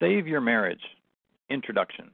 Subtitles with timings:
[0.00, 0.80] Save Your Marriage
[1.50, 2.10] Introduction.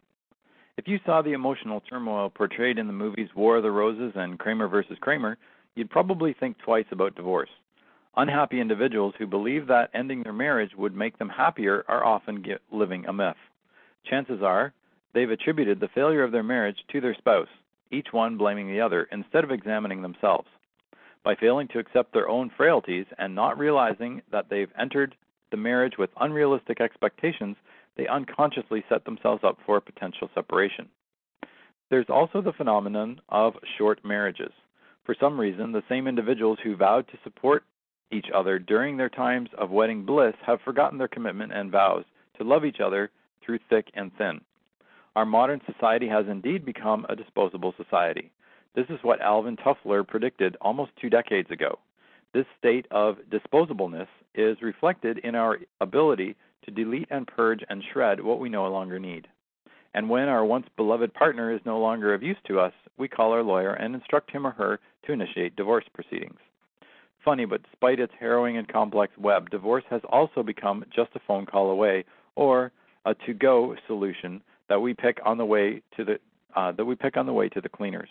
[0.76, 4.40] If you saw the emotional turmoil portrayed in the movies War of the Roses and
[4.40, 5.38] Kramer versus Kramer,
[5.76, 7.48] you'd probably think twice about divorce.
[8.16, 13.06] Unhappy individuals who believe that ending their marriage would make them happier are often living
[13.06, 13.36] a myth.
[14.04, 14.72] Chances are
[15.14, 17.46] they've attributed the failure of their marriage to their spouse,
[17.92, 20.48] each one blaming the other instead of examining themselves.
[21.22, 25.14] By failing to accept their own frailties and not realizing that they've entered
[25.52, 27.54] the marriage with unrealistic expectations,
[27.96, 30.88] they unconsciously set themselves up for a potential separation.
[31.90, 34.52] There's also the phenomenon of short marriages.
[35.04, 37.64] For some reason, the same individuals who vowed to support
[38.10, 42.04] each other during their times of wedding bliss have forgotten their commitment and vows
[42.38, 43.10] to love each other
[43.44, 44.40] through thick and thin.
[45.14, 48.30] Our modern society has indeed become a disposable society.
[48.74, 51.78] This is what Alvin Toffler predicted almost two decades ago.
[52.34, 58.20] This state of disposableness is reflected in our ability to delete and purge and shred
[58.20, 59.28] what we no longer need.
[59.94, 63.32] And when our once beloved partner is no longer of use to us, we call
[63.32, 66.38] our lawyer and instruct him or her to initiate divorce proceedings.
[67.24, 71.46] Funny, but despite its harrowing and complex web, divorce has also become just a phone
[71.46, 72.72] call away or
[73.04, 76.18] a to-go solution that we pick on the way to the
[76.54, 78.08] uh, that we pick on the way to the cleaners.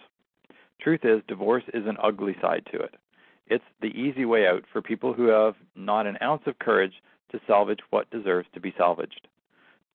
[0.82, 2.96] Truth is, divorce is an ugly side to it.
[3.48, 6.94] It's the easy way out for people who have not an ounce of courage
[7.32, 9.28] to salvage what deserves to be salvaged.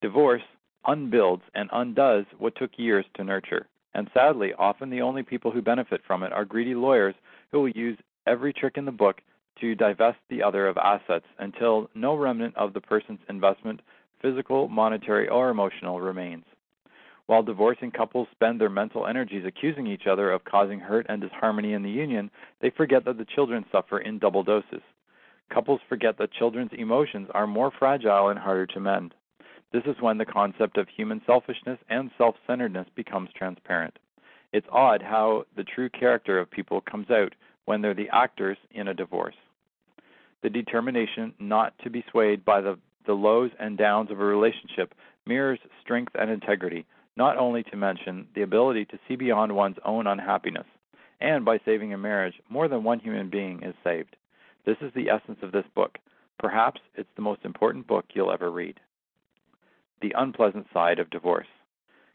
[0.03, 0.43] Divorce
[0.87, 5.63] unbuilds and undoes what took years to nurture, and sadly, often the only people who
[5.63, 7.15] benefit from it are greedy lawyers
[7.51, 9.21] who will use every trick in the book
[9.61, 13.81] to divest the other of assets until no remnant of the person's investment,
[14.23, 16.45] physical, monetary, or emotional, remains.
[17.27, 21.75] While divorcing couples spend their mental energies accusing each other of causing hurt and disharmony
[21.75, 24.83] in the union, they forget that the children suffer in double doses.
[25.53, 29.15] Couples forget that children's emotions are more fragile and harder to mend.
[29.73, 33.99] This is when the concept of human selfishness and self centeredness becomes transparent.
[34.53, 37.35] It's odd how the true character of people comes out
[37.67, 39.37] when they're the actors in a divorce.
[40.43, 44.95] The determination not to be swayed by the, the lows and downs of a relationship
[45.27, 50.07] mirrors strength and integrity, not only to mention the ability to see beyond one's own
[50.07, 50.67] unhappiness.
[51.21, 54.17] And by saving a marriage, more than one human being is saved.
[54.65, 55.99] This is the essence of this book.
[56.39, 58.81] Perhaps it's the most important book you'll ever read.
[60.01, 61.47] The unpleasant side of divorce.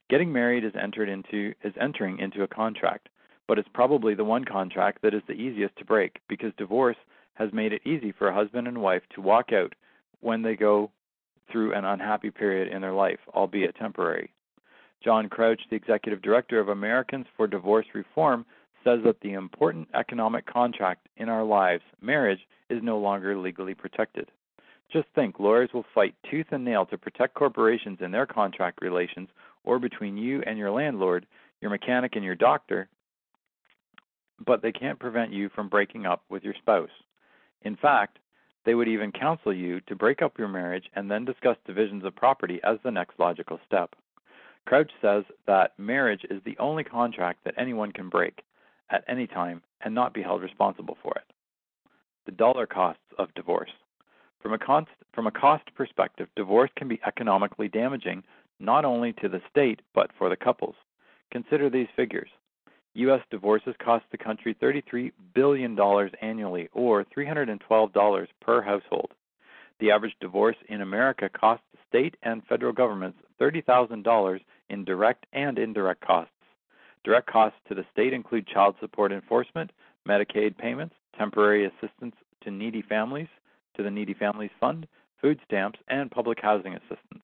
[0.09, 3.09] Getting married is entered into is entering into a contract
[3.47, 6.97] but it's probably the one contract that is the easiest to break because divorce
[7.35, 9.73] has made it easy for a husband and wife to walk out
[10.21, 10.89] when they go
[11.51, 14.31] through an unhappy period in their life, albeit temporary.
[15.03, 18.45] John Crouch, the executive director of Americans for Divorce Reform,
[18.85, 24.29] says that the important economic contract in our lives, marriage, is no longer legally protected.
[24.93, 29.27] Just think lawyers will fight tooth and nail to protect corporations in their contract relations
[29.63, 31.25] or between you and your landlord,
[31.61, 32.87] your mechanic and your doctor,
[34.45, 36.89] but they can't prevent you from breaking up with your spouse.
[37.63, 38.19] In fact,
[38.65, 42.15] they would even counsel you to break up your marriage and then discuss divisions of
[42.15, 43.95] property as the next logical step.
[44.65, 48.43] Crouch says that marriage is the only contract that anyone can break
[48.89, 51.23] at any time and not be held responsible for it.
[52.25, 53.71] The dollar costs of divorce.
[54.41, 58.23] From a, cost, from a cost perspective, divorce can be economically damaging
[58.59, 60.75] not only to the state but for the couples.
[61.31, 62.29] Consider these figures.
[62.95, 63.21] U.S.
[63.29, 65.77] divorces cost the country $33 billion
[66.21, 69.11] annually, or $312 per household.
[69.79, 75.59] The average divorce in America costs the state and federal governments $30,000 in direct and
[75.59, 76.31] indirect costs.
[77.05, 79.71] Direct costs to the state include child support enforcement,
[80.09, 83.27] Medicaid payments, temporary assistance to needy families,
[83.75, 84.87] to the Needy Families Fund,
[85.21, 87.21] food stamps, and public housing assistance.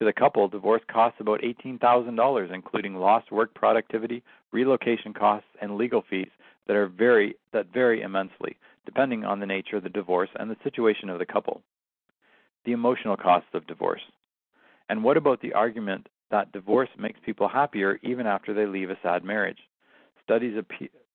[0.00, 6.02] To the couple, divorce costs about $18,000, including lost work productivity, relocation costs, and legal
[6.10, 6.30] fees
[6.66, 10.56] that are very that vary immensely, depending on the nature of the divorce and the
[10.64, 11.62] situation of the couple.
[12.64, 14.02] The emotional costs of divorce.
[14.88, 18.98] And what about the argument that divorce makes people happier even after they leave a
[19.02, 19.60] sad marriage?
[20.24, 20.60] Studies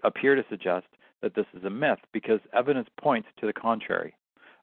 [0.04, 0.86] appear to suggest
[1.22, 4.16] that this is a myth because evidence points to the contrary.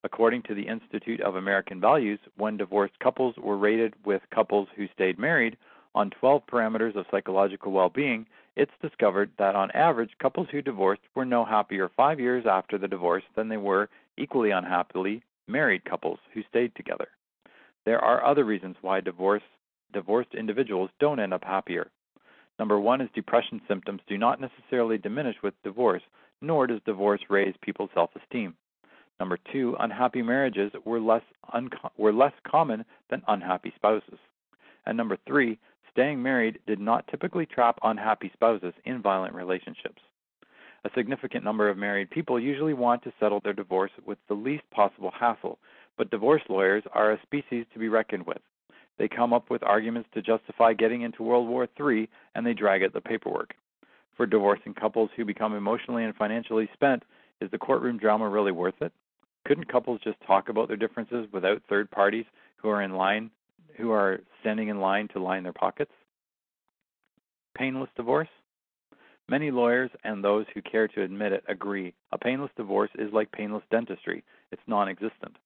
[0.05, 4.87] According to the Institute of American Values, when divorced couples were rated with couples who
[4.95, 5.56] stayed married
[5.95, 11.03] on 12 parameters of psychological well being, it's discovered that on average, couples who divorced
[11.15, 16.21] were no happier five years after the divorce than they were equally unhappily married couples
[16.33, 17.09] who stayed together.
[17.85, 19.43] There are other reasons why divorce,
[19.94, 21.91] divorced individuals don't end up happier.
[22.58, 26.02] Number one is depression symptoms do not necessarily diminish with divorce,
[26.43, 28.55] nor does divorce raise people's self esteem.
[29.19, 34.19] Number two, unhappy marriages were less, unco- were less common than unhappy spouses.
[34.87, 35.58] And number three,
[35.91, 40.02] staying married did not typically trap unhappy spouses in violent relationships.
[40.85, 44.69] A significant number of married people usually want to settle their divorce with the least
[44.70, 45.58] possible hassle,
[45.96, 48.43] but divorce lawyers are a species to be reckoned with.
[48.99, 52.82] They come up with arguments to justify getting into World War III and they drag
[52.82, 53.55] out the paperwork.
[54.17, 57.02] For divorcing couples who become emotionally and financially spent,
[57.41, 58.93] is the courtroom drama really worth it?
[59.44, 62.25] Couldn't couples just talk about their differences without third parties
[62.56, 63.31] who are in line
[63.76, 65.91] who are standing in line to line their pockets?
[67.56, 68.29] Painless divorce?
[69.29, 73.32] Many lawyers and those who care to admit it agree a painless divorce is like
[73.32, 74.23] painless dentistry.
[74.52, 75.37] It's non existent.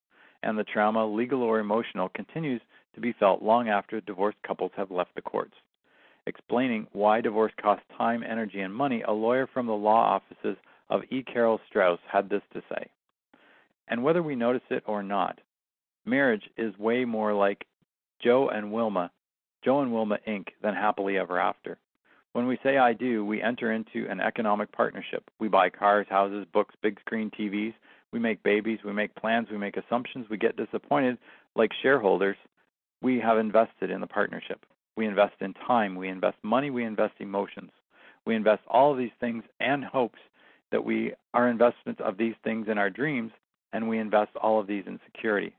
[0.43, 2.61] And the trauma, legal or emotional, continues
[2.95, 5.55] to be felt long after divorced couples have left the courts.
[6.27, 10.57] Explaining why divorce costs time, energy, and money, a lawyer from the law offices
[10.89, 11.23] of E.
[11.23, 12.89] Carroll Strauss had this to say.
[13.87, 15.39] And whether we notice it or not,
[16.05, 17.65] marriage is way more like
[18.21, 19.11] Joe and Wilma,
[19.63, 20.47] Joe and Wilma Inc.
[20.61, 21.77] than happily ever after.
[22.33, 25.23] When we say I do, we enter into an economic partnership.
[25.39, 27.73] We buy cars, houses, books, big screen TVs.
[28.11, 28.79] We make babies.
[28.85, 29.47] We make plans.
[29.51, 30.27] We make assumptions.
[30.29, 31.17] We get disappointed
[31.55, 32.37] like shareholders
[33.01, 34.65] we have invested in the partnership.
[34.95, 37.71] We invest in time, we invest money, we invest emotions.
[38.25, 40.19] We invest all of these things and hopes
[40.71, 43.31] that we are investments of these things in our dreams,
[43.73, 45.55] and we invest all of these in security.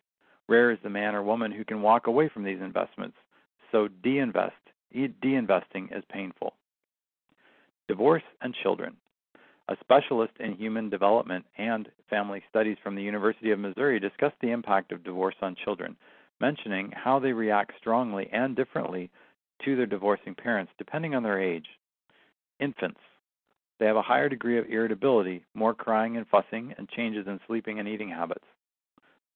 [0.48, 3.16] Rare is the man or woman who can walk away from these investments.
[3.72, 4.54] So de-invest,
[4.92, 6.54] de-investing is painful.
[7.88, 8.96] Divorce and children.
[9.69, 14.50] A specialist in human development and family studies from the University of Missouri discussed the
[14.50, 15.96] impact of divorce on children
[16.40, 19.10] mentioning how they react strongly and differently
[19.64, 21.66] to their divorcing parents depending on their age.
[22.58, 23.00] Infants.
[23.78, 27.78] They have a higher degree of irritability, more crying and fussing, and changes in sleeping
[27.78, 28.44] and eating habits.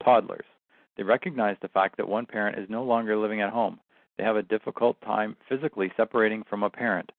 [0.04, 0.44] Toddlers.
[0.96, 3.80] They recognize the fact that one parent is no longer living at home.
[4.16, 7.10] They have a difficult time physically separating from a parent.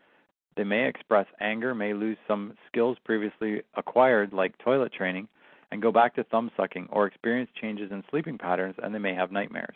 [0.55, 5.27] They may express anger, may lose some skills previously acquired, like toilet training,
[5.75, 9.13] and go back to thumb sucking or experience changes in sleeping patterns and they may
[9.13, 9.75] have nightmares.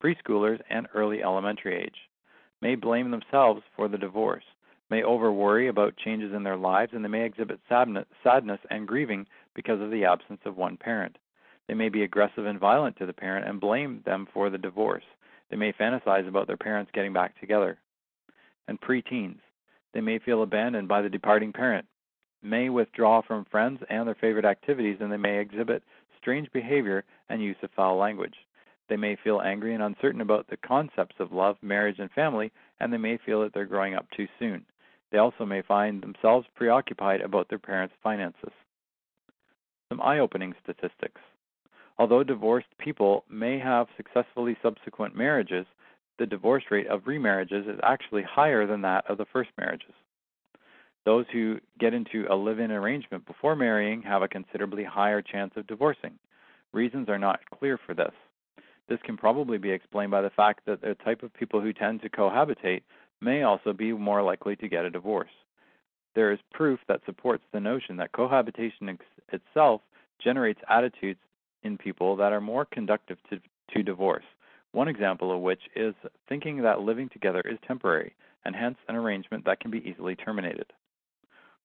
[0.00, 1.96] Preschoolers and early elementary age
[2.60, 4.44] may blame themselves for the divorce,
[4.90, 9.26] may over worry about changes in their lives, and they may exhibit sadness and grieving
[9.56, 11.18] because of the absence of one parent.
[11.66, 15.02] They may be aggressive and violent to the parent and blame them for the divorce.
[15.50, 17.76] They may fantasize about their parents getting back together.
[18.68, 19.40] And preteens,
[19.94, 21.86] they may feel abandoned by the departing parent,
[22.42, 25.82] may withdraw from friends and their favorite activities, and they may exhibit
[26.20, 28.34] strange behavior and use of foul language.
[28.88, 32.92] They may feel angry and uncertain about the concepts of love, marriage, and family, and
[32.92, 34.64] they may feel that they're growing up too soon.
[35.10, 38.52] They also may find themselves preoccupied about their parents' finances.
[39.90, 41.20] Some eye opening statistics.
[41.98, 45.66] Although divorced people may have successfully subsequent marriages,
[46.18, 49.94] the divorce rate of remarriages is actually higher than that of the first marriages.
[51.04, 55.52] Those who get into a live in arrangement before marrying have a considerably higher chance
[55.56, 56.18] of divorcing.
[56.72, 58.12] Reasons are not clear for this.
[58.88, 62.02] This can probably be explained by the fact that the type of people who tend
[62.02, 62.82] to cohabitate
[63.20, 65.30] may also be more likely to get a divorce.
[66.14, 69.80] There is proof that supports the notion that cohabitation ex- itself
[70.22, 71.20] generates attitudes
[71.62, 73.40] in people that are more conductive to,
[73.74, 74.24] to divorce.
[74.72, 75.94] One example of which is
[76.28, 80.66] thinking that living together is temporary and hence an arrangement that can be easily terminated.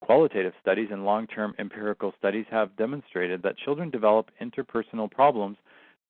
[0.01, 5.57] Qualitative studies and long term empirical studies have demonstrated that children develop interpersonal problems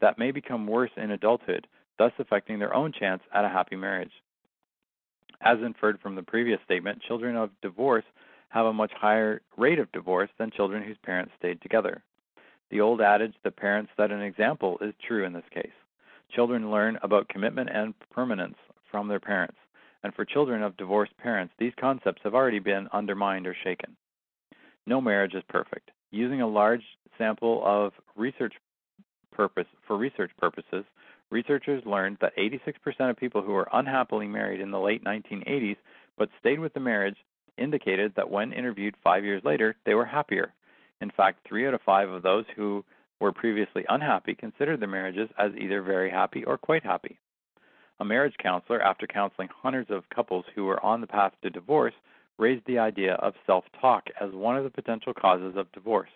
[0.02, 1.68] that may become worse in adulthood,
[1.98, 4.12] thus affecting their own chance at a happy marriage.
[5.42, 8.04] As inferred from the previous statement, children of divorce
[8.50, 12.04] have a much higher rate of divorce than children whose parents stayed together.
[12.70, 15.72] The old adage, the parents set an example, is true in this case.
[16.36, 18.58] Children learn about commitment and permanence
[18.92, 19.58] from their parents
[20.08, 23.98] and for children of divorced parents, these concepts have already been undermined or shaken.
[24.86, 25.92] No marriage is perfect.
[26.12, 26.84] Using a large
[27.18, 28.54] sample of research
[29.34, 30.86] purpose for research purposes,
[31.30, 35.76] researchers learned that 86% of people who were unhappily married in the late 1980s
[36.18, 37.18] but stayed with the marriage
[37.58, 40.54] indicated that when interviewed 5 years later, they were happier.
[41.02, 42.86] In fact, 3 out of 5 of those who
[43.20, 47.20] were previously unhappy considered their marriages as either very happy or quite happy.
[48.00, 51.96] A marriage counselor, after counseling hundreds of couples who were on the path to divorce,
[52.38, 56.12] raised the idea of self talk as one of the potential causes of divorce.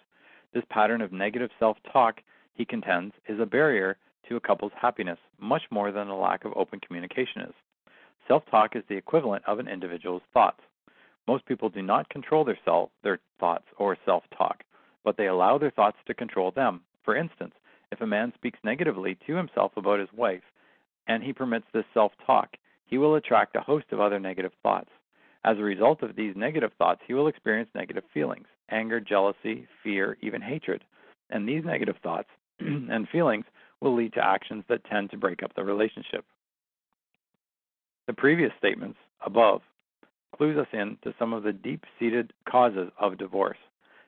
[0.53, 2.21] This pattern of negative self talk,
[2.53, 3.97] he contends, is a barrier
[4.29, 7.53] to a couple's happiness, much more than a lack of open communication is.
[8.27, 10.61] Self talk is the equivalent of an individual's thoughts.
[11.27, 14.63] Most people do not control their self, their thoughts or self talk.
[15.03, 16.81] but they allow their thoughts to control them.
[17.03, 17.55] For instance,
[17.91, 20.43] if a man speaks negatively to himself about his wife,
[21.07, 22.49] and he permits this self talk,
[22.85, 24.89] he will attract a host of other negative thoughts.
[25.43, 30.17] As a result of these negative thoughts, he will experience negative feelings anger, jealousy, fear,
[30.21, 30.83] even hatred.
[31.29, 32.29] And these negative thoughts
[32.59, 33.45] and feelings
[33.81, 36.23] will lead to actions that tend to break up the relationship.
[38.07, 39.61] The previous statements above
[40.35, 43.57] clues us in to some of the deep seated causes of divorce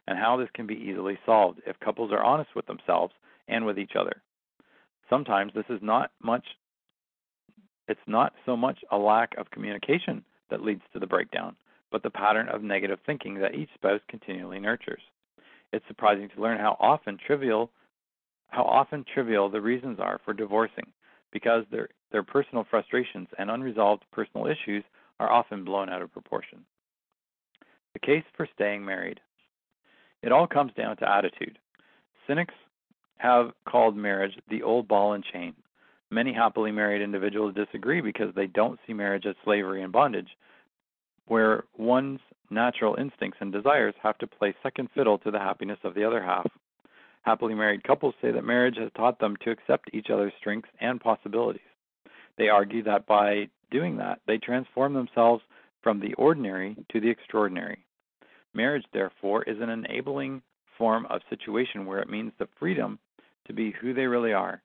[0.07, 3.13] and how this can be easily solved if couples are honest with themselves
[3.47, 4.21] and with each other.
[5.09, 6.45] Sometimes this is not much
[7.88, 11.56] it's not so much a lack of communication that leads to the breakdown,
[11.92, 15.02] but the pattern of negative thinking that each spouse continually nurtures.
[15.72, 17.70] It's surprising to learn how often trivial
[18.50, 20.86] how often trivial the reasons are for divorcing
[21.32, 24.84] because their their personal frustrations and unresolved personal issues
[25.20, 26.60] are often blown out of proportion.
[27.94, 29.20] The case for staying married.
[30.22, 31.58] It all comes down to attitude.
[32.28, 32.54] Cynics
[33.18, 35.56] have called marriage the old ball and chain.
[36.13, 40.38] Many happily married individuals disagree because they don't see marriage as slavery and bondage,
[41.25, 42.20] where one's
[42.51, 46.22] natural instincts and desires have to play second fiddle to the happiness of the other
[46.22, 46.46] half.
[47.24, 51.01] Happily married couples say that marriage has taught them to accept each other's strengths and
[51.01, 51.62] possibilities.
[52.38, 55.41] They argue that by doing that, they transform themselves
[55.82, 57.88] from the ordinary to the extraordinary.
[58.53, 60.43] Marriage, therefore, is an enabling
[60.77, 63.00] form of situation where it means the freedom
[63.48, 64.62] to be who they really are,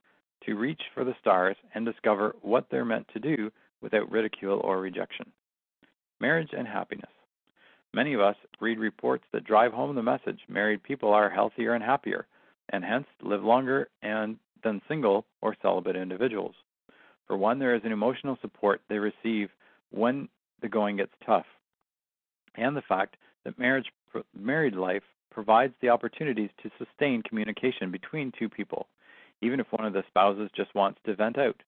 [0.46, 4.80] to reach for the stars and discover what they're meant to do without ridicule or
[4.80, 5.26] rejection.
[6.20, 7.10] Marriage and happiness.
[7.94, 11.82] Many of us read reports that drive home the message married people are healthier and
[11.82, 12.26] happier,
[12.70, 16.54] and hence live longer and than single or celibate individuals.
[17.26, 19.50] For one, there is an emotional support they receive
[19.90, 20.28] when
[20.60, 21.46] the going gets tough,
[22.56, 23.86] and the fact that marriage
[24.34, 28.88] married life provides the opportunities to sustain communication between two people,
[29.40, 31.62] even if one of the spouses just wants to vent out.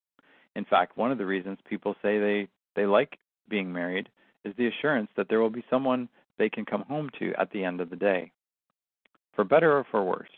[0.56, 4.08] In fact, one of the reasons people say they, they like being married
[4.44, 6.08] is the assurance that there will be someone
[6.38, 8.32] they can come home to at the end of the day.
[9.34, 10.28] For better or for worse.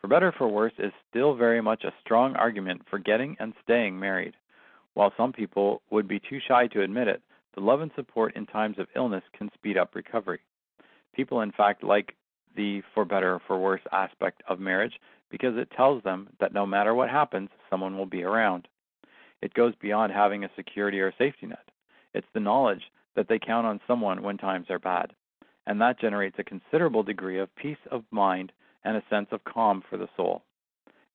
[0.00, 3.52] For better or for worse is still very much a strong argument for getting and
[3.62, 4.34] staying married.
[4.94, 7.22] While some people would be too shy to admit it,
[7.54, 10.40] the love and support in times of illness can speed up recovery.
[11.14, 12.14] People, in fact, like
[12.56, 14.94] the for better or for worse aspect of marriage
[15.30, 18.68] because it tells them that no matter what happens, someone will be around.
[19.42, 21.70] It goes beyond having a security or safety net.
[22.14, 22.82] It's the knowledge
[23.14, 25.12] that they count on someone when times are bad.
[25.66, 28.52] And that generates a considerable degree of peace of mind
[28.84, 30.42] and a sense of calm for the soul.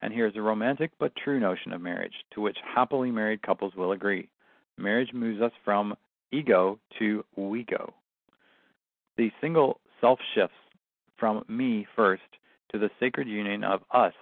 [0.01, 3.93] And here's a romantic but true notion of marriage to which happily married couples will
[3.93, 4.29] agree.
[4.77, 5.95] Marriage moves us from
[6.31, 7.93] ego to we go.
[9.17, 10.55] The single self shifts
[11.17, 12.21] from me first
[12.73, 14.13] to the sacred union of us,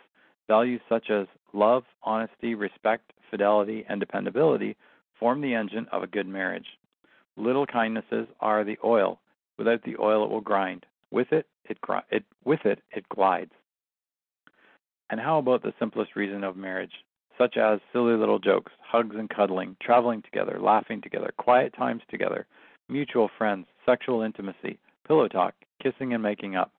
[0.47, 4.75] values such as love, honesty, respect, fidelity, and dependability
[5.19, 6.65] form the engine of a good marriage.
[7.37, 9.19] Little kindnesses are the oil.
[9.57, 10.85] Without the oil, it will grind.
[11.11, 11.77] With it, it,
[12.09, 13.51] it with it, it glides.
[15.09, 16.91] And how about the simplest reason of marriage,
[17.37, 22.45] such as silly little jokes, hugs and cuddling, traveling together, laughing together, quiet times together,
[22.89, 26.71] mutual friends, sexual intimacy, pillow talk, kissing and making up.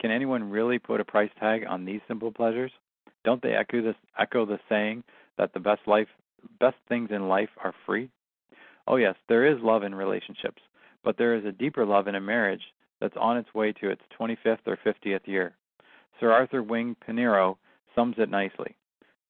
[0.00, 2.72] Can anyone really put a price tag on these simple pleasures?
[3.24, 5.02] Don't they echo this echo the saying
[5.38, 6.08] that the best life
[6.60, 8.10] best things in life are free?
[8.86, 10.60] Oh yes, there is love in relationships,
[11.02, 12.62] but there is a deeper love in a marriage
[13.00, 15.54] that's on its way to its 25th or 50th year.
[16.20, 17.58] Sir Arthur Wing Pinero
[17.94, 18.76] sums it nicely.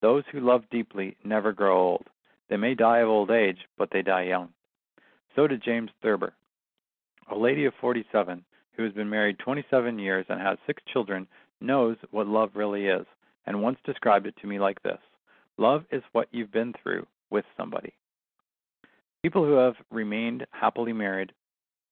[0.01, 2.07] Those who love deeply never grow old.
[2.51, 4.51] They may die of old age, but they die young.
[5.35, 6.35] So did James Thurber.
[7.31, 8.45] A lady of 47
[8.77, 11.27] who has been married 27 years and has six children,
[11.61, 13.07] knows what love really is,
[13.47, 14.99] and once described it to me like this
[15.57, 17.93] Love is what you've been through with somebody.
[19.23, 21.33] People who have remained happily married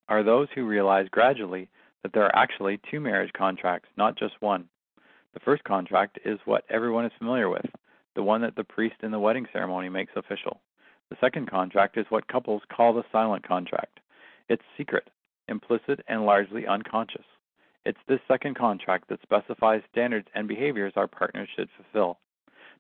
[0.09, 1.69] are those who realize gradually
[2.03, 4.69] that there are actually two marriage contracts, not just one.
[5.35, 7.65] The first contract is what everyone is familiar with,
[8.15, 10.61] the one that the priest in the wedding ceremony makes official.
[11.09, 14.01] The second contract is what couples call the silent contract.
[14.49, 15.09] It's secret,
[15.49, 17.25] implicit, and largely unconscious.
[17.85, 22.19] It's this second contract that specifies standards and behaviors our partners should fulfill.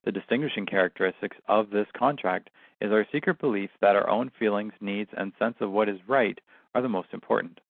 [0.04, 2.50] The distinguishing characteristics of this contract
[2.80, 6.38] is our secret belief that our own feelings, needs, and sense of what is right
[6.74, 7.60] are the most important.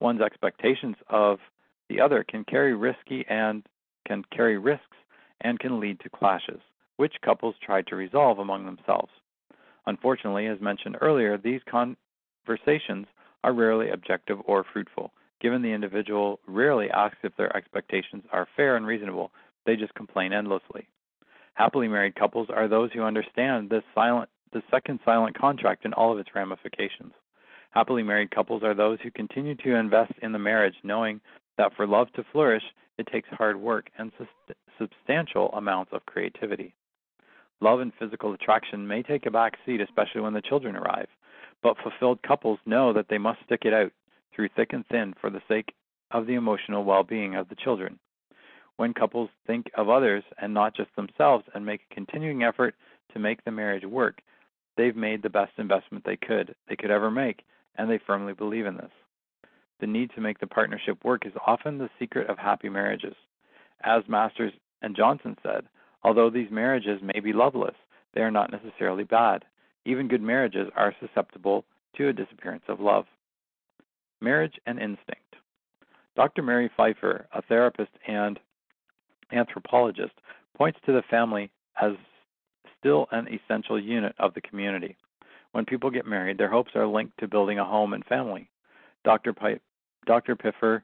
[0.00, 1.38] One's expectations of
[1.88, 3.66] the other can carry risky and
[4.06, 4.96] can carry risks
[5.40, 6.60] and can lead to clashes,
[6.96, 9.12] which couples try to resolve among themselves.
[9.86, 13.06] Unfortunately, as mentioned earlier, these conversations
[13.44, 18.76] are rarely objective or fruitful given the individual rarely asks if their expectations are fair
[18.76, 19.30] and reasonable,
[19.66, 20.88] they just complain endlessly.
[21.54, 26.10] Happily married couples are those who understand this silent the second silent contract in all
[26.10, 27.12] of its ramifications.
[27.70, 31.20] Happily married couples are those who continue to invest in the marriage knowing
[31.58, 32.62] that for love to flourish,
[32.96, 34.10] it takes hard work and
[34.78, 36.74] substantial amounts of creativity.
[37.60, 41.08] Love and physical attraction may take a back seat, especially when the children arrive,
[41.62, 43.92] but fulfilled couples know that they must stick it out
[44.34, 45.74] through thick and thin for the sake
[46.10, 47.98] of the emotional well being of the children.
[48.76, 52.74] When couples think of others and not just themselves and make a continuing effort
[53.12, 54.20] to make the marriage work,
[54.76, 57.44] they've made the best investment they could they could ever make,
[57.76, 58.92] and they firmly believe in this.
[59.80, 63.14] The need to make the partnership work is often the secret of happy marriages.
[63.82, 65.64] As Masters and Johnson said,
[66.02, 67.76] although these marriages may be loveless,
[68.14, 69.44] they are not necessarily bad.
[69.88, 71.64] Even good marriages are susceptible
[71.96, 73.06] to a disappearance of love.
[74.20, 75.36] Marriage and instinct.
[76.14, 76.42] Dr.
[76.42, 78.38] Mary Pipher, a therapist and
[79.32, 80.12] anthropologist,
[80.58, 81.92] points to the family as
[82.78, 84.94] still an essential unit of the community.
[85.52, 88.50] When people get married, their hopes are linked to building a home and family.
[89.04, 89.32] Dr.
[89.32, 89.62] Pipe,
[90.04, 90.36] Dr.
[90.36, 90.82] Pipher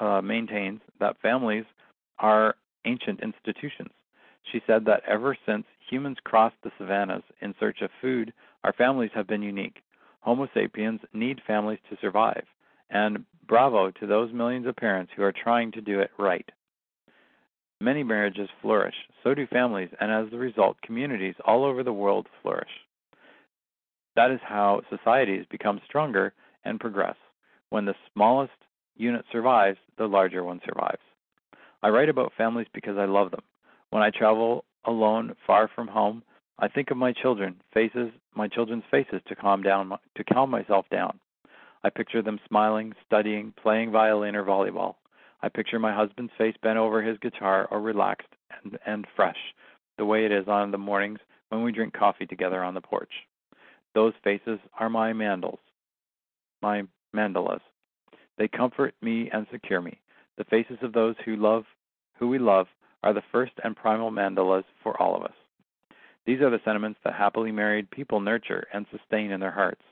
[0.00, 1.66] uh, maintains that families
[2.18, 2.54] are
[2.86, 3.90] ancient institutions.
[4.50, 8.32] She said that ever since humans crossed the savannas in search of food,
[8.64, 9.82] our families have been unique.
[10.20, 12.44] Homo sapiens need families to survive,
[12.90, 16.50] and bravo to those millions of parents who are trying to do it right.
[17.80, 22.26] Many marriages flourish, so do families, and as a result, communities all over the world
[22.42, 22.70] flourish.
[24.16, 26.32] That is how societies become stronger
[26.64, 27.16] and progress.
[27.68, 28.52] When the smallest
[28.96, 31.02] unit survives, the larger one survives.
[31.82, 33.42] I write about families because I love them.
[33.90, 36.22] When I travel alone, far from home,
[36.58, 40.86] I think of my children, faces, my children's faces to calm down, to calm myself
[40.90, 41.18] down.
[41.84, 44.94] I picture them smiling, studying, playing violin or volleyball.
[45.42, 48.28] I picture my husband's face bent over his guitar or relaxed
[48.64, 49.36] and, and fresh,
[49.98, 51.18] the way it is on the mornings
[51.50, 53.12] when we drink coffee together on the porch.
[53.94, 55.58] Those faces are my mandals,
[56.62, 56.82] my
[57.14, 57.60] mandalas.
[58.38, 60.00] They comfort me and secure me.
[60.38, 61.64] The faces of those who love
[62.18, 62.66] who we love
[63.02, 65.34] are the first and primal mandalas for all of us.
[66.26, 69.82] These are the sentiments that happily married people nurture and sustain in their hearts.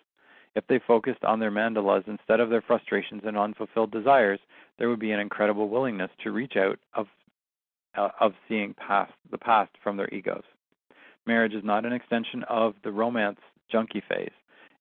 [0.56, 4.40] If they focused on their mandalas instead of their frustrations and unfulfilled desires,
[4.78, 7.06] there would be an incredible willingness to reach out of
[7.96, 10.42] uh, of seeing past the past from their egos.
[11.26, 13.38] Marriage is not an extension of the romance
[13.70, 14.32] junkie phase.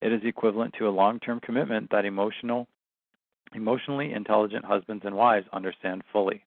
[0.02, 2.68] It is equivalent to a long-term commitment that emotional
[3.54, 6.44] emotionally intelligent husbands and wives understand fully.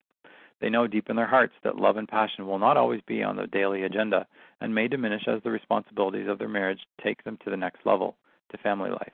[0.61, 3.37] They know deep in their hearts that love and passion will not always be on
[3.37, 4.27] the daily agenda
[4.61, 8.17] and may diminish as the responsibilities of their marriage take them to the next level,
[8.51, 9.13] to family life.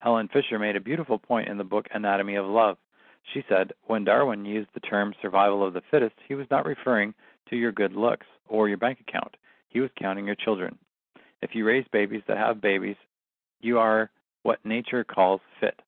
[0.00, 2.76] Helen Fisher made a beautiful point in the book Anatomy of Love.
[3.32, 7.14] She said, when Darwin used the term survival of the fittest, he was not referring
[7.48, 9.36] to your good looks or your bank account.
[9.68, 10.78] He was counting your children.
[11.42, 12.96] If you raise babies that have babies,
[13.60, 14.10] you are
[14.42, 15.80] what nature calls fit.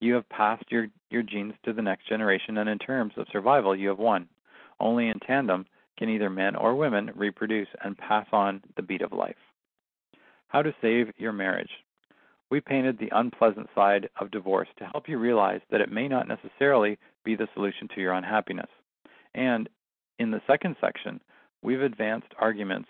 [0.00, 3.74] You have passed your, your genes to the next generation, and in terms of survival,
[3.74, 4.28] you have won.
[4.80, 5.66] Only in tandem
[5.98, 9.36] can either men or women reproduce and pass on the beat of life.
[10.48, 11.70] How to save your marriage.
[12.50, 16.28] We painted the unpleasant side of divorce to help you realize that it may not
[16.28, 18.70] necessarily be the solution to your unhappiness.
[19.34, 19.68] And
[20.18, 21.20] in the second section,
[21.62, 22.88] we've advanced arguments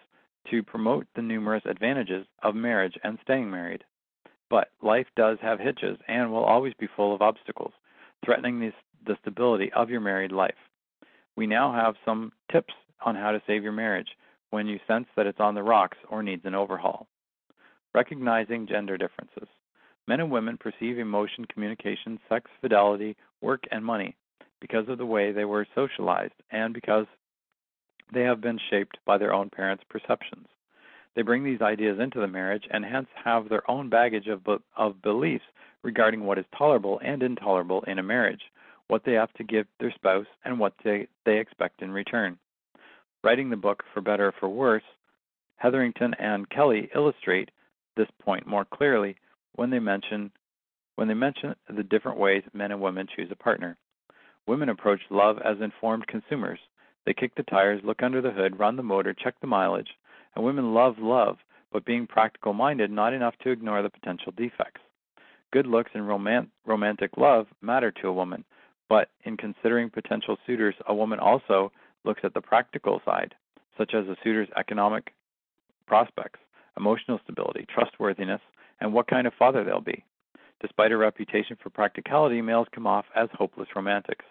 [0.50, 3.82] to promote the numerous advantages of marriage and staying married.
[4.50, 7.72] But life does have hitches and will always be full of obstacles,
[8.24, 8.72] threatening the,
[9.06, 10.54] the stability of your married life.
[11.36, 14.08] We now have some tips on how to save your marriage
[14.50, 17.06] when you sense that it's on the rocks or needs an overhaul.
[17.94, 19.48] Recognizing gender differences.
[20.06, 24.16] Men and women perceive emotion, communication, sex, fidelity, work, and money
[24.60, 27.06] because of the way they were socialized and because
[28.12, 30.46] they have been shaped by their own parents' perceptions.
[31.14, 34.42] They bring these ideas into the marriage and hence have their own baggage of,
[34.76, 35.44] of beliefs
[35.82, 38.42] regarding what is tolerable and intolerable in a marriage,
[38.88, 42.38] what they have to give their spouse, and what they, they expect in return.
[43.24, 44.82] Writing the book For Better or For Worse,
[45.56, 47.50] Hetherington and Kelly illustrate
[47.96, 49.16] this point more clearly
[49.56, 50.30] when they mention
[50.94, 53.76] when they mention the different ways men and women choose a partner.
[54.48, 56.58] Women approach love as informed consumers.
[57.06, 59.90] They kick the tires, look under the hood, run the motor, check the mileage.
[60.38, 61.38] And women love love,
[61.72, 64.80] but being practical minded, not enough to ignore the potential defects.
[65.52, 68.44] Good looks and romant- romantic love matter to a woman,
[68.88, 71.72] but in considering potential suitors, a woman also
[72.04, 73.34] looks at the practical side,
[73.76, 75.12] such as a suitor's economic
[75.86, 76.38] prospects
[76.76, 78.40] emotional stability, trustworthiness,
[78.80, 80.04] and what kind of father they'll be.
[80.60, 84.24] Despite a reputation for practicality, males come off as hopeless romantics.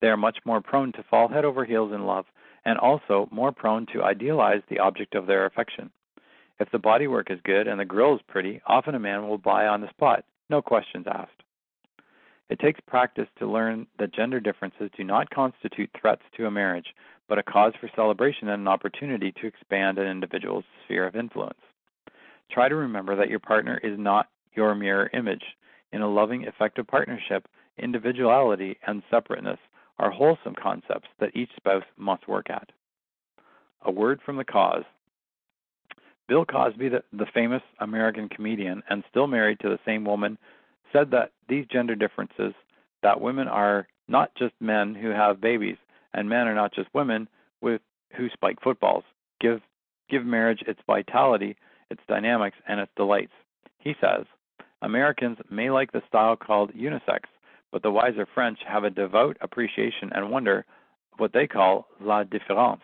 [0.00, 2.26] They are much more prone to fall head over heels in love
[2.64, 5.90] and also more prone to idealize the object of their affection.
[6.60, 9.66] If the bodywork is good and the girl is pretty, often a man will buy
[9.66, 11.42] on the spot, no questions asked.
[12.48, 16.94] It takes practice to learn that gender differences do not constitute threats to a marriage,
[17.28, 21.58] but a cause for celebration and an opportunity to expand an individual's sphere of influence.
[22.50, 25.44] Try to remember that your partner is not your mirror image.
[25.92, 27.46] In a loving, effective partnership,
[27.78, 29.58] individuality and separateness
[29.98, 32.70] are wholesome concepts that each spouse must work at.
[33.82, 34.84] A word from the Cos.
[36.28, 40.36] Bill Cosby, the, the famous American comedian and still married to the same woman
[40.92, 42.54] said that these gender differences,
[43.02, 45.76] that women are not just men who have babies,
[46.14, 47.28] and men are not just women
[47.60, 47.80] with
[48.16, 49.04] who spike footballs,
[49.40, 49.60] give
[50.08, 51.56] give marriage its vitality,
[51.90, 53.32] its dynamics, and its delights.
[53.78, 54.24] He says,
[54.80, 57.20] Americans may like the style called unisex,
[57.72, 60.64] but the wiser French have a devout appreciation and wonder
[61.12, 62.82] of what they call la différence.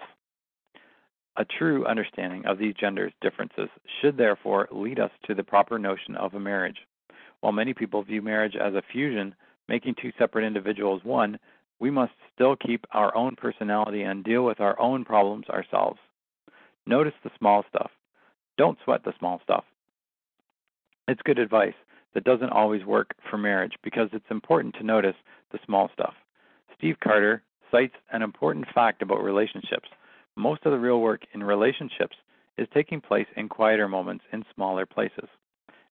[1.36, 3.68] A true understanding of these gender differences
[4.00, 6.78] should therefore lead us to the proper notion of a marriage.
[7.40, 9.34] While many people view marriage as a fusion,
[9.68, 11.38] making two separate individuals one,
[11.80, 15.98] we must still keep our own personality and deal with our own problems ourselves.
[16.86, 17.90] Notice the small stuff.
[18.56, 19.64] Don't sweat the small stuff.
[21.08, 21.74] It's good advice
[22.14, 25.16] that doesn't always work for marriage because it's important to notice
[25.52, 26.14] the small stuff.
[26.76, 29.88] Steve Carter cites an important fact about relationships.
[30.36, 32.16] Most of the real work in relationships
[32.56, 35.28] is taking place in quieter moments in smaller places.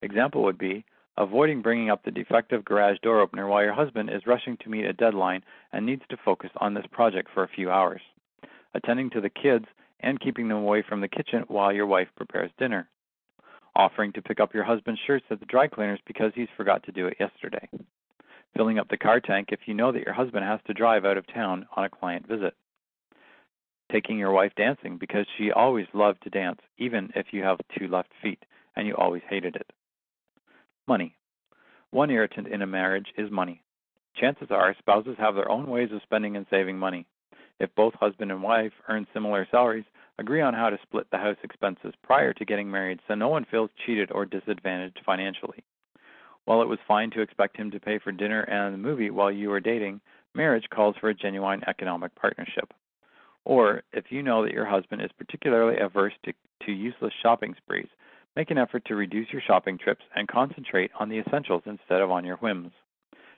[0.01, 0.85] Example would be
[1.17, 4.85] avoiding bringing up the defective garage door opener while your husband is rushing to meet
[4.85, 8.01] a deadline and needs to focus on this project for a few hours,
[8.73, 9.65] attending to the kids
[9.99, 12.89] and keeping them away from the kitchen while your wife prepares dinner,
[13.75, 16.91] offering to pick up your husband's shirts at the dry cleaners because he's forgot to
[16.91, 17.67] do it yesterday,
[18.55, 21.17] filling up the car tank if you know that your husband has to drive out
[21.17, 22.55] of town on a client visit,
[23.91, 27.87] taking your wife dancing because she always loved to dance, even if you have two
[27.87, 28.43] left feet
[28.75, 29.71] and you always hated it
[30.87, 31.15] Money.
[31.91, 33.61] One irritant in a marriage is money.
[34.19, 37.05] Chances are spouses have their own ways of spending and saving money.
[37.59, 39.85] If both husband and wife earn similar salaries,
[40.19, 43.45] agree on how to split the house expenses prior to getting married so no one
[43.49, 45.63] feels cheated or disadvantaged financially.
[46.45, 49.31] While it was fine to expect him to pay for dinner and the movie while
[49.31, 50.01] you were dating,
[50.33, 52.73] marriage calls for a genuine economic partnership.
[53.45, 56.33] Or, if you know that your husband is particularly averse to,
[56.65, 57.87] to useless shopping sprees,
[58.35, 62.09] Make an effort to reduce your shopping trips and concentrate on the essentials instead of
[62.09, 62.71] on your whims.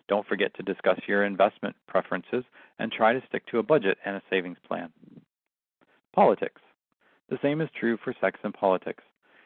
[0.07, 2.45] Don't forget to discuss your investment preferences
[2.79, 4.91] and try to stick to a budget and a savings plan.
[6.13, 6.61] Politics.
[7.29, 9.03] The same is true for sex and politics.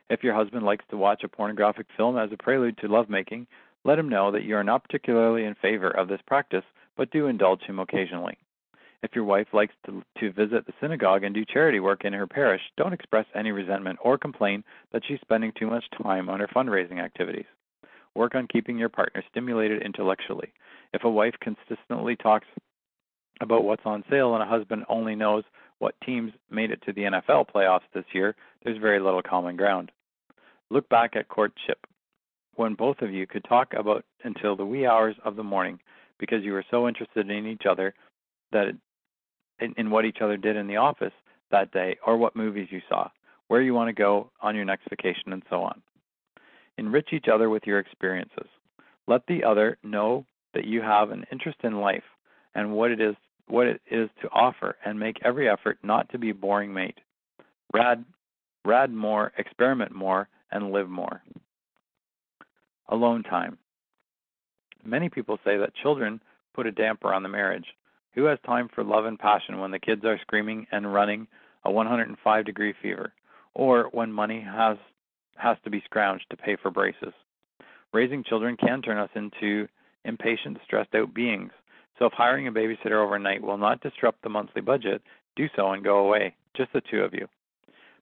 [0.10, 3.48] If your husband likes to watch a pornographic film as a prelude to lovemaking,
[3.86, 6.66] let him know that you are not particularly in favor of this practice,
[6.98, 8.38] but do indulge him occasionally.
[9.02, 12.28] If your wife likes to, to visit the synagogue and do charity work in her
[12.28, 16.48] parish, don't express any resentment or complain that she's spending too much time on her
[16.48, 17.46] fundraising activities.
[18.16, 20.52] Work on keeping your partner stimulated intellectually.
[20.94, 22.48] If a wife consistently talks
[23.40, 25.46] about what's on sale and a husband only knows
[25.80, 29.92] what teams made it to the NFL playoffs this year, there's very little common ground.
[30.70, 31.88] Look back at courtship
[32.56, 35.80] when both of you could talk about until the wee hours of the morning
[36.20, 37.94] because you were so interested in each other
[38.52, 38.76] that
[39.60, 41.14] in, in what each other did in the office
[41.52, 43.10] that day or what movies you saw,
[43.48, 45.82] where you want to go on your next vacation, and so on.
[46.78, 48.48] Enrich each other with your experiences.
[49.08, 52.04] Let the other know that you have an interest in life
[52.56, 53.16] and what it is
[53.50, 56.98] what it is to offer and make every effort not to be boring mate.
[57.74, 58.06] Rad
[58.66, 61.22] rad more, experiment more, and live more.
[62.90, 63.58] Alone time.
[64.84, 66.22] Many people say that children
[66.54, 67.66] put a damper on the marriage.
[68.16, 71.28] Who has time for love and passion when the kids are screaming and running
[71.64, 73.14] a 105 degree fever,
[73.54, 74.78] or when money has
[75.36, 77.14] has to be scrounged to pay for braces?
[77.94, 79.68] Raising children can turn us into
[80.06, 81.52] impatient, stressed out beings.
[81.98, 85.02] So if hiring a babysitter overnight will not disrupt the monthly budget,
[85.36, 87.28] do so and go away, just the two of you.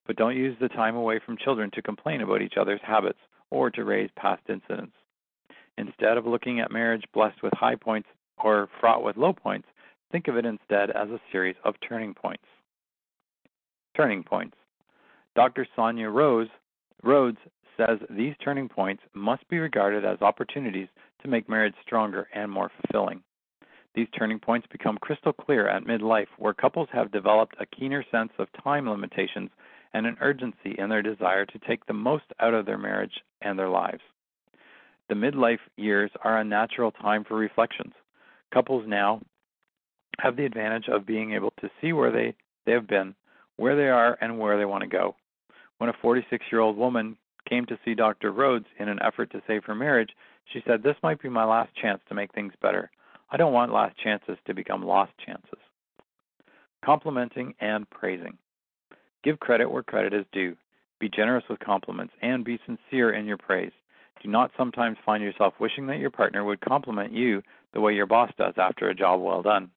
[0.05, 3.19] But don't use the time away from children to complain about each other's habits
[3.49, 4.95] or to raise past incidents.
[5.77, 9.67] Instead of looking at marriage blessed with high points or fraught with low points,
[10.11, 12.45] Think of it instead as a series of turning points.
[13.95, 14.55] Turning points.
[15.35, 15.67] Dr.
[15.75, 16.47] Sonia Rose
[17.03, 17.37] Rhodes
[17.75, 20.87] says these turning points must be regarded as opportunities
[21.21, 23.21] to make marriage stronger and more fulfilling.
[23.97, 28.31] These turning points become crystal clear at midlife, where couples have developed a keener sense
[28.37, 29.49] of time limitations
[29.91, 33.57] and an urgency in their desire to take the most out of their marriage and
[33.57, 34.03] their lives.
[35.09, 37.93] The midlife years are a natural time for reflections.
[38.53, 39.19] Couples now
[40.19, 42.35] have the advantage of being able to see where they,
[42.67, 43.15] they have been,
[43.55, 45.15] where they are, and where they want to go.
[45.79, 47.17] When a 46 year old woman
[47.49, 48.31] came to see Dr.
[48.31, 50.11] Rhodes in an effort to save her marriage,
[50.53, 52.91] she said, This might be my last chance to make things better.
[53.29, 55.59] I don't want last chances to become lost chances.
[56.83, 58.37] Complimenting and praising.
[59.23, 60.55] Give credit where credit is due.
[60.99, 63.73] Be generous with compliments and be sincere in your praise.
[64.23, 68.05] Do not sometimes find yourself wishing that your partner would compliment you the way your
[68.05, 69.69] boss does after a job well done.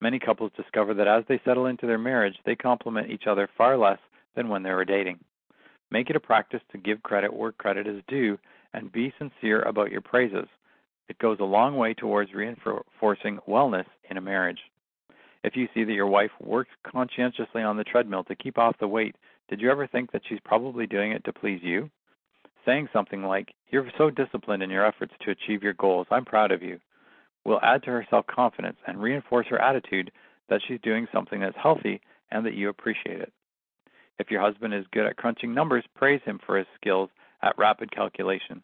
[0.00, 3.78] Many couples discover that as they settle into their marriage, they compliment each other far
[3.78, 3.98] less
[4.34, 5.18] than when they were dating.
[5.90, 8.38] Make it a practice to give credit where credit is due
[8.74, 10.48] and be sincere about your praises.
[11.08, 14.58] It goes a long way towards reinforcing wellness in a marriage.
[15.44, 18.88] If you see that your wife works conscientiously on the treadmill to keep off the
[18.88, 19.14] weight,
[19.48, 21.88] did you ever think that she's probably doing it to please you?
[22.64, 26.50] Saying something like, You're so disciplined in your efforts to achieve your goals, I'm proud
[26.50, 26.80] of you,
[27.44, 30.10] will add to her self confidence and reinforce her attitude
[30.48, 32.00] that she's doing something that's healthy
[32.32, 33.32] and that you appreciate it.
[34.18, 37.10] If your husband is good at crunching numbers, praise him for his skills
[37.42, 38.62] at rapid calculation.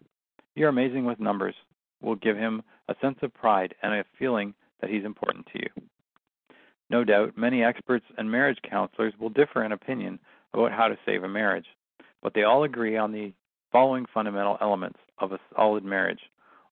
[0.57, 1.55] You're amazing with numbers
[2.02, 5.68] will give him a sense of pride and a feeling that he's important to you.
[6.90, 10.18] No doubt, many experts and marriage counselors will differ in opinion
[10.52, 11.66] about how to save a marriage,
[12.22, 13.32] but they all agree on the
[13.70, 16.20] following fundamental elements of a solid marriage.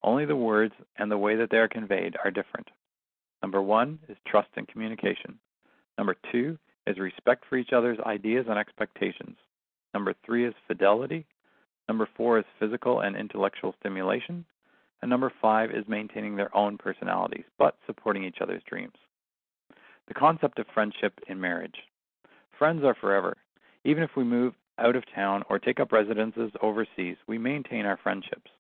[0.02, 2.68] Only the words and the way that they are conveyed are different.
[3.42, 5.38] Number one is trust and communication.
[5.96, 9.36] Number two is respect for each other's ideas and expectations.
[9.94, 11.26] Number three is fidelity.
[11.88, 14.44] Number four is physical and intellectual stimulation.
[15.02, 18.96] And number five is maintaining their own personalities, but supporting each other's dreams.
[20.08, 21.76] The concept of friendship in marriage.
[22.58, 23.36] Friends are forever.
[23.84, 27.96] Even if we move out of town or take up residences overseas, we maintain our
[28.02, 28.50] friendships.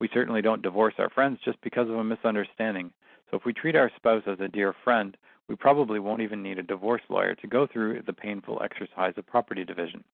[0.00, 2.92] We certainly don't divorce our friends just because of a misunderstanding.
[3.30, 5.16] So if we treat our spouse as a dear friend,
[5.48, 9.26] we probably won't even need a divorce lawyer to go through the painful exercise of
[9.26, 10.04] property division,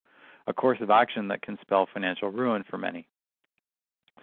[0.47, 3.07] a course of action that can spell financial ruin for many.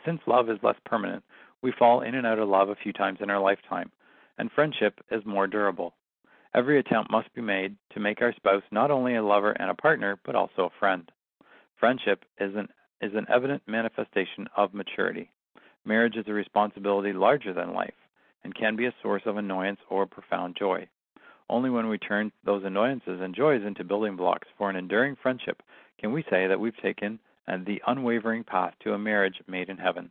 [0.04, 1.24] Since love is less permanent,
[1.62, 3.90] we fall in and out of love a few times in our lifetime,
[4.38, 5.94] and friendship is more durable.
[6.54, 9.74] Every attempt must be made to make our spouse not only a lover and a
[9.74, 11.10] partner, but also a friend.
[11.80, 12.68] Friendship is an,
[13.00, 15.30] is an evident manifestation of maturity.
[15.84, 17.94] Marriage is a responsibility larger than life
[18.44, 20.86] and can be a source of annoyance or profound joy.
[21.50, 25.62] Only when we turn those annoyances and joys into building blocks for an enduring friendship
[25.98, 30.10] can we say that we've taken the unwavering path to a marriage made in heaven.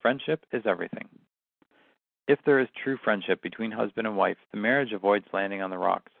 [0.00, 1.08] Friendship is everything.
[2.28, 5.78] If there is true friendship between husband and wife, the marriage avoids landing on the
[5.78, 6.12] rocks.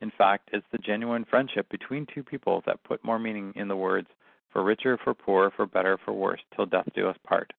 [0.00, 3.76] In fact, it's the genuine friendship between two people that put more meaning in the
[3.76, 4.08] words,
[4.52, 7.52] for richer, for poorer, for better, for worse, till death do us part,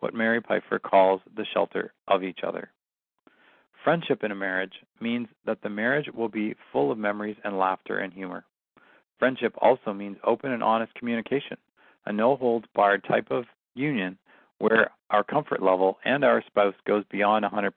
[0.00, 2.70] what Mary Pipher calls the shelter of each other.
[3.84, 7.98] Friendship in a marriage means that the marriage will be full of memories and laughter
[7.98, 8.44] and humor.
[9.18, 11.56] Friendship also means open and honest communication,
[12.06, 14.18] a no holds barred type of union
[14.58, 17.72] where our comfort level and our spouse goes beyond 100%.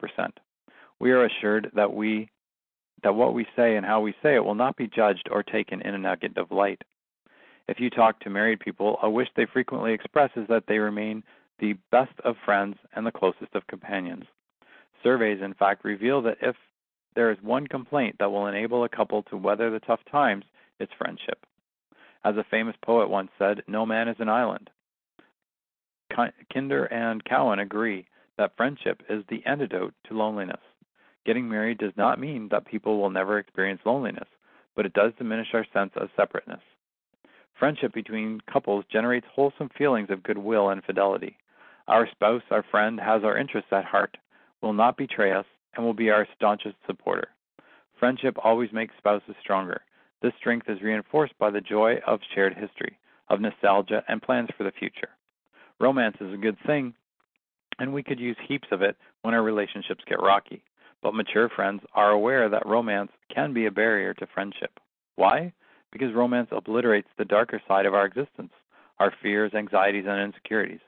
[0.99, 2.29] We are assured that we
[3.03, 5.81] that what we say and how we say it will not be judged or taken
[5.81, 6.83] in a negative light.
[7.67, 11.23] If you talk to married people, a wish they frequently express is that they remain
[11.57, 14.25] the best of friends and the closest of companions.
[15.01, 16.55] Surveys, in fact, reveal that if
[17.15, 20.45] there is one complaint that will enable a couple to weather the tough times,
[20.81, 21.45] it's friendship.
[22.23, 24.69] As a famous poet once said, no man is an island.
[26.53, 28.05] Kinder and Cowan agree
[28.37, 30.59] that friendship is the antidote to loneliness.
[31.25, 34.27] Getting married does not mean that people will never experience loneliness,
[34.75, 36.61] but it does diminish our sense of separateness.
[37.57, 41.37] Friendship between couples generates wholesome feelings of goodwill and fidelity.
[41.87, 44.17] Our spouse, our friend, has our interests at heart,
[44.61, 47.29] will not betray us, and will be our staunchest supporter.
[47.99, 49.81] Friendship always makes spouses stronger.
[50.21, 52.97] This strength is reinforced by the joy of shared history,
[53.29, 55.09] of nostalgia, and plans for the future.
[55.79, 56.93] Romance is a good thing,
[57.79, 60.63] and we could use heaps of it when our relationships get rocky.
[61.01, 64.79] But mature friends are aware that romance can be a barrier to friendship.
[65.15, 65.53] Why?
[65.91, 68.53] Because romance obliterates the darker side of our existence,
[68.99, 70.79] our fears, anxieties, and insecurities.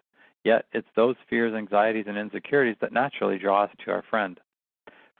[0.43, 4.39] Yet it's those fears, anxieties, and insecurities that naturally draw us to our friend.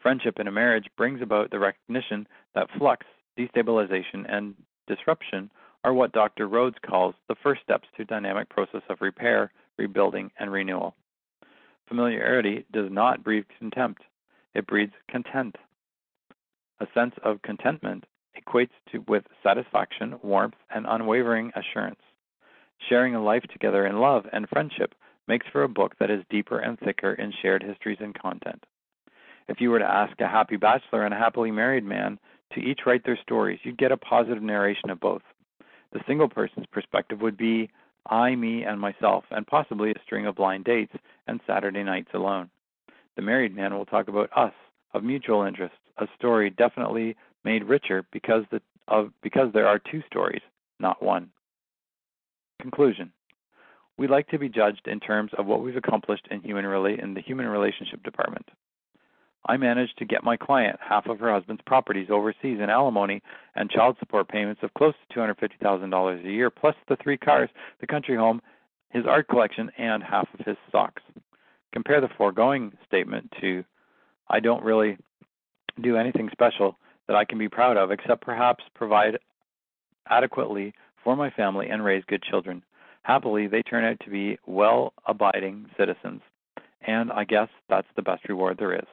[0.02, 3.06] Friendship in a marriage brings about the recognition that flux,
[3.38, 4.56] destabilization, and
[4.88, 5.50] disruption
[5.84, 6.48] are what Dr.
[6.48, 10.96] Rhodes calls the first steps to dynamic process of repair, rebuilding, and renewal.
[11.88, 14.02] Familiarity does not breed contempt,
[14.54, 15.56] it breeds content.
[16.80, 18.06] A sense of contentment
[18.38, 22.00] equates to with satisfaction, warmth, and unwavering assurance.
[22.90, 24.96] Sharing a life together in love and friendship
[25.28, 28.66] makes for a book that is deeper and thicker in shared histories and content.
[29.48, 32.20] If you were to ask a happy bachelor and a happily married man
[32.54, 35.22] to each write their stories, you'd get a positive narration of both.
[35.92, 37.70] The single person's perspective would be
[38.08, 40.94] I, me, and myself, and possibly a string of blind dates
[41.28, 42.50] and Saturday nights alone.
[43.16, 44.54] The married man will talk about us,
[44.94, 50.02] of mutual interest, a story definitely made richer because the, of because there are two
[50.08, 50.42] stories,
[50.80, 51.30] not one.
[52.62, 53.12] Conclusion.
[53.98, 57.22] We like to be judged in terms of what we've accomplished in human in the
[57.22, 58.50] human relationship department.
[59.46, 63.22] I managed to get my client half of her husband's properties overseas in alimony
[63.56, 67.50] and child support payments of close to $250,000 a year, plus the three cars,
[67.82, 68.42] the country home,
[68.90, 71.02] his art collection, and half of his stocks.
[71.74, 73.66] Compare the foregoing statement to
[74.30, 74.98] I don't really
[75.82, 76.78] do anything special
[77.08, 79.18] that I can be proud of except perhaps provide
[80.08, 82.64] adequately for my family and raise good children.
[83.02, 86.22] Happily, they turn out to be well abiding citizens,
[86.88, 88.88] and I guess that's the best reward there is.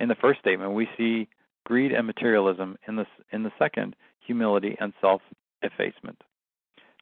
[0.00, 1.28] In the first statement, we see
[1.64, 2.76] greed and materialism.
[2.88, 5.22] In the, in the second, humility and self
[5.62, 6.20] effacement.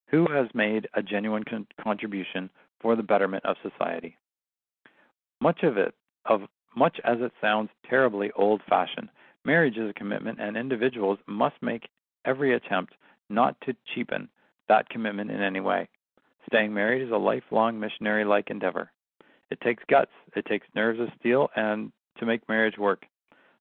[0.08, 2.50] Who has made a genuine con- contribution
[2.80, 4.18] for the betterment of society?
[5.40, 5.94] Much of it,
[6.26, 6.42] of
[6.76, 9.08] much as it sounds terribly old-fashioned,
[9.44, 11.88] marriage is a commitment, and individuals must make
[12.24, 12.94] every attempt
[13.28, 14.28] not to cheapen
[14.68, 15.88] that commitment in any way.
[16.46, 18.90] Staying married is a lifelong missionary like endeavor.
[19.50, 23.04] It takes guts, it takes nerves of steel, and to make marriage work.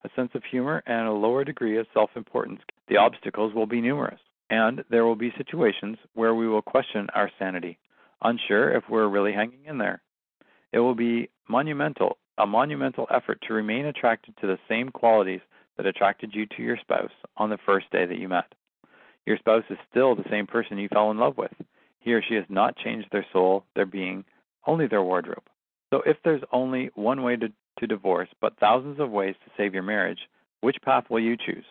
[0.04, 2.62] A sense of humor and a lower degree of self importance.
[2.88, 7.30] The obstacles will be numerous, and there will be situations where we will question our
[7.38, 7.78] sanity,
[8.22, 10.02] unsure if we're really hanging in there.
[10.72, 15.42] It will be monumental, a monumental effort to remain attracted to the same qualities
[15.78, 18.54] that attracted you to your spouse on the first day that you met.
[19.26, 21.54] Your spouse is still the same person you fell in love with.
[22.00, 24.26] He or she has not changed their soul, their being,
[24.66, 25.44] only their wardrobe.
[25.92, 29.74] So if there's only one way to to divorce, but thousands of ways to save
[29.74, 30.20] your marriage,
[30.62, 31.66] which path will you choose?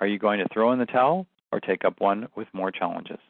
[0.00, 3.20] Are you going to throw in the towel or take up one with more challenges?